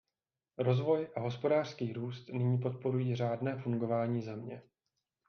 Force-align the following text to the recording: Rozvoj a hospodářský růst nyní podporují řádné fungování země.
Rozvoj 0.57 1.07
a 1.15 1.19
hospodářský 1.19 1.93
růst 1.93 2.29
nyní 2.29 2.57
podporují 2.57 3.15
řádné 3.15 3.57
fungování 3.61 4.21
země. 4.21 4.61